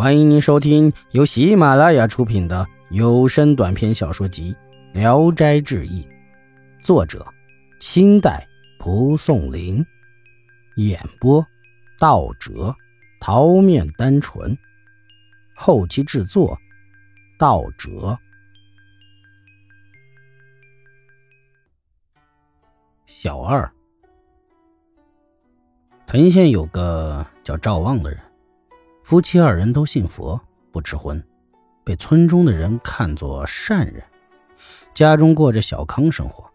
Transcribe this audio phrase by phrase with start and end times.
[0.00, 4.56] 欢迎您收听由喜马拉雅出品的有声短篇小说集
[4.98, 6.02] 《聊斋志异》，
[6.82, 7.22] 作者：
[7.80, 8.48] 清代
[8.78, 9.84] 蒲松龄，
[10.76, 11.46] 演播：
[11.98, 12.74] 道哲、
[13.20, 14.56] 桃面单纯，
[15.54, 16.58] 后期制作：
[17.38, 18.18] 道哲。
[23.04, 23.70] 小二，
[26.06, 28.18] 藤县有个叫赵旺的人。
[29.10, 31.20] 夫妻二人都信佛，不吃荤，
[31.82, 34.00] 被村中的人看作善人，
[34.94, 36.48] 家中过着小康生活。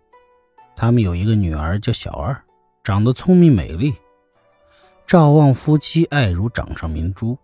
[0.73, 2.41] 他们有一个女儿叫小二，
[2.81, 3.93] 长得聪明美丽。
[5.05, 7.37] 赵望夫妻爱如掌上明珠。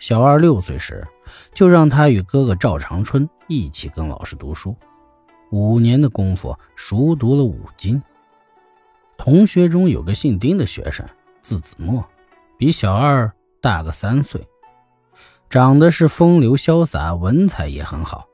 [0.00, 1.06] 小二六岁时，
[1.54, 4.74] 就让他与哥哥赵长春一起跟老师读书，
[5.52, 8.02] 五年的功夫熟读了五经。
[9.16, 11.06] 同学中有个姓丁的学生，
[11.42, 12.04] 字子墨，
[12.58, 13.32] 比小二。
[13.60, 14.46] 大个三岁，
[15.50, 18.26] 长得是风流潇洒，文采也很好。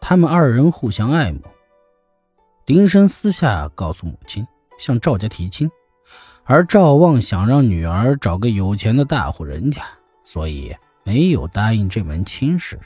[0.00, 1.40] 他们二人互相爱慕。
[2.66, 4.46] 丁生私下告诉母亲，
[4.78, 5.70] 向赵家提亲，
[6.44, 9.82] 而赵望想让女儿找个有钱的大户人家，
[10.24, 12.78] 所以没有答应这门亲事。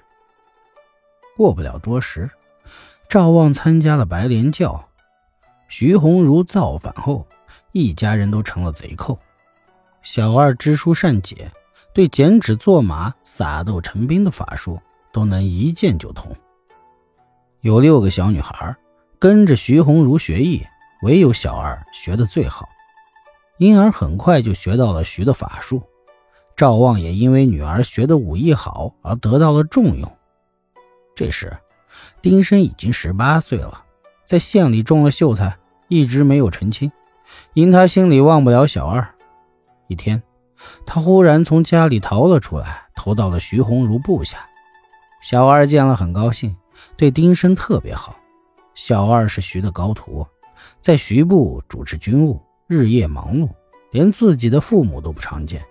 [1.37, 2.31] 过不了多时，
[3.09, 4.87] 赵望参加了白莲教，
[5.67, 7.27] 徐鸿儒造反后，
[7.72, 9.19] 一家人都成了贼寇。
[10.03, 11.50] 小二知书善解。
[11.93, 14.81] 对剪纸做马、撒豆成兵的法术
[15.13, 16.35] 都能一剑就通。
[17.61, 18.75] 有六个小女孩
[19.19, 20.65] 跟着徐鸿儒学艺，
[21.03, 22.69] 唯有小二学的最好，
[23.59, 25.83] 因而很快就学到了徐的法术。
[26.57, 30.11] 赵旺也因为女儿学的武艺好而得到了重用。
[31.15, 31.57] 这时，
[32.23, 33.83] 丁生已经十八岁了，
[34.25, 35.57] 在县里中了秀才，
[35.89, 36.91] 一直没有成亲，
[37.55, 39.07] 因他心里忘不了小二。
[39.89, 40.23] 一天。
[40.84, 44.47] 他忽然从家里逃了出来，投到了徐鸿儒部下。
[45.22, 46.56] 小二见了很高兴，
[46.97, 48.16] 对丁生特别好。
[48.75, 50.26] 小二是徐的高徒，
[50.81, 53.49] 在徐部主持军务，日夜忙碌，
[53.91, 55.62] 连自己的父母都不常见。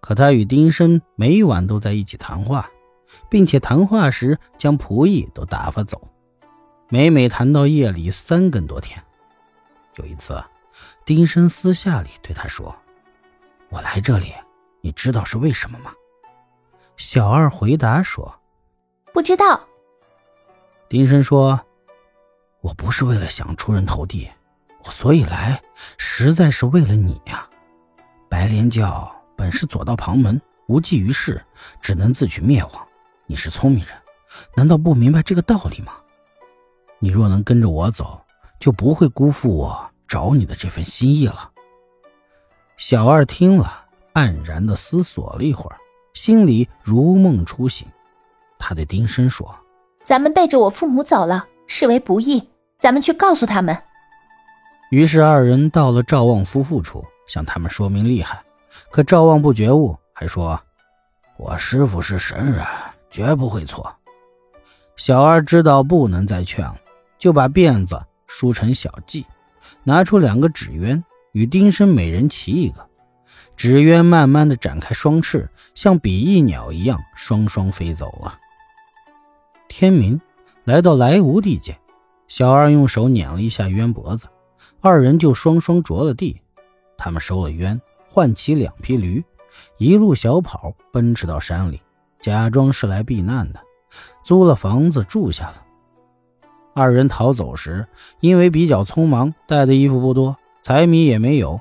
[0.00, 2.68] 可他与丁生每晚都在一起谈话，
[3.28, 6.00] 并且谈话时将仆役都打发走，
[6.88, 9.00] 每每谈到夜里三更多天。
[9.96, 10.42] 有一次，
[11.04, 12.74] 丁生私下里对他说。
[13.70, 14.34] 我来这里，
[14.80, 15.92] 你知道是为什么吗？
[16.96, 18.34] 小二回答说
[19.14, 19.60] ：“不知道。”
[20.88, 21.58] 丁生说
[22.60, 24.28] ：“我不是为了想出人头地，
[24.84, 25.62] 我所以来，
[25.96, 27.48] 实在是为了你呀。
[28.28, 31.40] 白莲教本是左道旁门，无济于事，
[31.80, 32.88] 只能自取灭亡。
[33.26, 33.94] 你是聪明人，
[34.56, 35.92] 难道不明白这个道理吗？
[36.98, 38.20] 你若能跟着我走，
[38.58, 41.49] 就不会辜负我找你的这份心意了。”
[42.80, 45.76] 小二听了，黯然的思索了一会儿，
[46.14, 47.86] 心里如梦初醒。
[48.58, 49.54] 他对丁生说
[50.02, 52.42] ：“咱们背着我父母走了，视为不义。
[52.78, 53.76] 咱们去告诉他们。”
[54.90, 58.42] 于是二人到了赵望夫妇处，向他们说明厉害。
[58.90, 60.58] 可赵望不觉悟，还说
[61.36, 62.64] ：“我师傅是神人，
[63.10, 63.94] 绝不会错。”
[64.96, 66.76] 小二知道不能再劝了，
[67.18, 69.22] 就把辫子梳成小髻，
[69.84, 71.04] 拿出两个纸鸢。
[71.32, 72.86] 与丁生每人骑一个，
[73.56, 78.38] 纸鸢慢慢的展开双翅，像比翼鸟一样，双双飞走了。
[79.68, 80.20] 天明，
[80.64, 81.78] 来到来无地界，
[82.26, 84.26] 小二用手捻了一下鸢脖子，
[84.80, 86.40] 二人就双双着了地。
[86.98, 89.24] 他们收了鸢，换骑两匹驴，
[89.78, 91.80] 一路小跑奔驰到山里，
[92.18, 93.60] 假装是来避难的，
[94.24, 95.62] 租了房子住下了。
[96.74, 97.86] 二人逃走时，
[98.20, 100.36] 因为比较匆忙，带的衣服不多。
[100.62, 101.60] 财米也没有，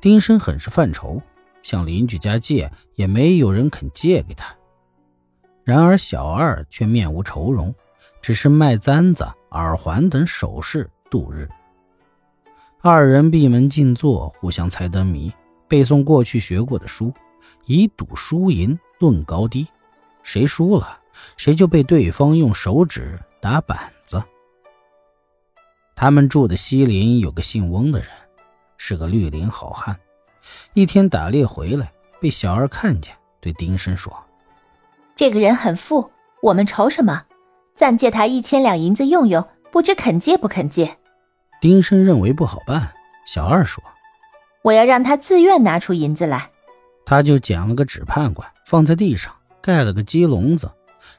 [0.00, 1.20] 丁生很是犯愁，
[1.62, 4.54] 向邻居家借也没有人肯借给他。
[5.64, 7.74] 然而小二却面无愁容，
[8.20, 11.48] 只是卖簪子、耳环等首饰度日。
[12.82, 15.32] 二人闭门静坐，互相猜灯谜，
[15.66, 17.12] 背诵过去学过的书，
[17.64, 19.66] 以赌输赢论高低，
[20.22, 21.00] 谁输了，
[21.36, 24.22] 谁就被对方用手指打板子。
[25.96, 28.08] 他们住的西林有个姓翁的人。
[28.78, 29.96] 是个绿林好汉，
[30.74, 34.12] 一天打猎回来，被小二看见，对丁生说
[35.16, 36.10] ：“这个人很富，
[36.42, 37.24] 我们愁什么？
[37.74, 40.96] 暂借他一千两银子用用，不知肯借不肯借。”
[41.60, 42.92] 丁生认为不好办，
[43.26, 43.82] 小二说
[44.62, 46.50] ：“我要让他自愿拿出银子来。”
[47.04, 50.70] 他就捡了个纸判官，放在地上，盖了个鸡笼子，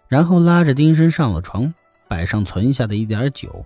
[0.08, 1.74] 然后拉着丁生上了床，
[2.08, 3.66] 摆上存下的一点酒，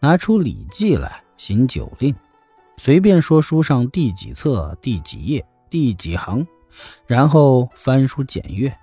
[0.00, 2.14] 拿出《礼记》来行酒令。
[2.82, 6.46] 随便说书上第几册、第几页、第几行，
[7.06, 8.74] 然后翻书检阅，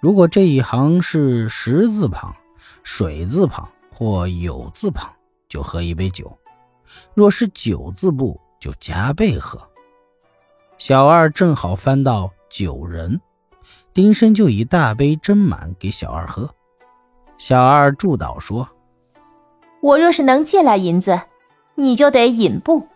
[0.00, 2.34] 如果这一行是石字旁、
[2.82, 5.12] 水字旁或有字旁，
[5.46, 6.26] 就喝一杯酒；
[7.12, 9.60] 若是九字部，就加倍喝。
[10.78, 13.20] 小二正好翻到九人，
[13.92, 16.48] 丁生就以大杯斟满给小二喝。
[17.36, 18.66] 小二祝祷说
[19.82, 21.20] ：“我若是能借来银子，
[21.74, 22.88] 你就得引布。”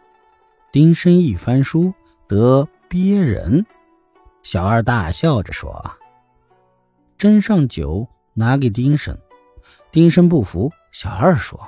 [0.77, 1.95] 丁生一翻书，
[2.29, 3.65] 得鳖人。
[4.43, 5.91] 小二大笑着说。
[7.17, 9.17] 斟上酒，拿给丁生。
[9.91, 10.71] 丁生不服。
[10.93, 11.59] 小二说：“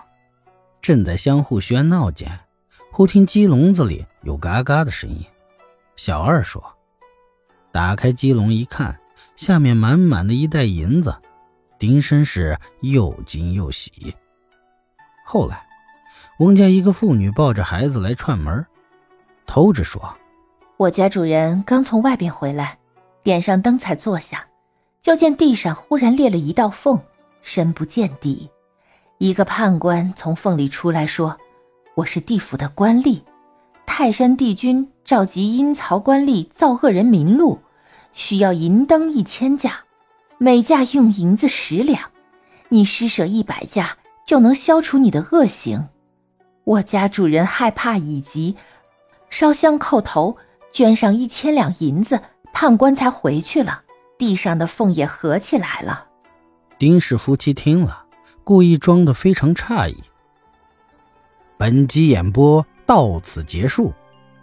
[0.82, 2.38] 正在相互喧闹间，
[2.93, 5.25] 忽听鸡笼子里有嘎嘎的声音。”
[5.96, 6.62] 小二说
[7.72, 9.00] ：“打开鸡笼一看，
[9.37, 11.16] 下面满满的一袋银子。”
[11.81, 14.14] 丁生是又惊又喜。
[15.25, 15.66] 后来，
[16.40, 18.66] 翁家一个妇女抱着孩子来串门，
[19.49, 20.15] 偷着说
[20.77, 22.79] ：“我家主人刚从外边回来，
[23.25, 24.47] 点上灯才坐下。”
[25.00, 27.00] 就见地上忽然裂了一道缝，
[27.41, 28.50] 深不见底。
[29.17, 31.39] 一个判官从缝里出来说
[31.97, 33.23] ：“我是地府的官吏，
[33.87, 37.59] 泰山帝君召集阴曹官吏造恶人名录，
[38.12, 39.85] 需要银灯一千架，
[40.37, 42.11] 每架用银子十两。
[42.69, 43.97] 你施舍一百架，
[44.27, 45.89] 就能消除你的恶行。”
[46.65, 48.56] 我家主人害怕已极，
[49.30, 50.36] 烧香叩头，
[50.72, 52.20] 捐上一千两银子，
[52.52, 53.82] 判官才回去了。
[54.19, 56.06] 地上的缝也合起来了。
[56.78, 58.04] 丁氏夫妻听了，
[58.42, 59.96] 故意装得非常诧异。
[61.56, 63.92] 本集演播到此结束，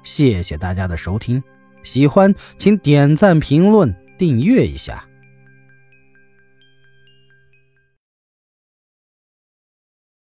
[0.04, 1.44] 谢谢大家的收听。
[1.84, 5.06] 喜欢请点赞、评论、订阅一下。